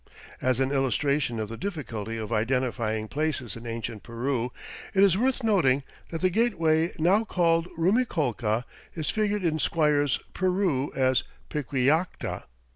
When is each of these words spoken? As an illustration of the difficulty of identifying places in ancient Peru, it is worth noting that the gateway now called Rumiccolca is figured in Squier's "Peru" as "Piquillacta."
As 0.41 0.59
an 0.59 0.71
illustration 0.71 1.39
of 1.39 1.47
the 1.47 1.57
difficulty 1.57 2.17
of 2.17 2.33
identifying 2.33 3.07
places 3.07 3.55
in 3.55 3.67
ancient 3.67 4.01
Peru, 4.01 4.51
it 4.95 5.03
is 5.03 5.15
worth 5.15 5.43
noting 5.43 5.83
that 6.09 6.21
the 6.21 6.31
gateway 6.31 6.91
now 6.97 7.23
called 7.23 7.67
Rumiccolca 7.77 8.63
is 8.95 9.11
figured 9.11 9.43
in 9.43 9.59
Squier's 9.59 10.17
"Peru" 10.33 10.91
as 10.95 11.23
"Piquillacta." 11.49 12.45